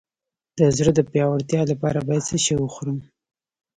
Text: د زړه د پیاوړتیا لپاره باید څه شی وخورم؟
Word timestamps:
د 0.57 0.59
زړه 0.77 0.91
د 0.95 0.99
پیاوړتیا 1.11 1.61
لپاره 1.71 1.99
باید 2.07 2.23
څه 2.29 2.37
شی 2.43 2.55
وخورم؟ 2.59 2.97